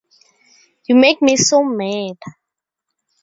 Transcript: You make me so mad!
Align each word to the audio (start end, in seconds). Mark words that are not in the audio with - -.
You 0.87 0.95
make 0.95 1.21
me 1.21 1.37
so 1.37 1.63
mad! 1.63 2.17